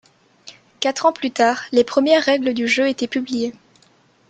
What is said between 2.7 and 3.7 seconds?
étaient publiées.